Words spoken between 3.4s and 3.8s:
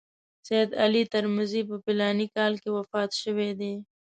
دی.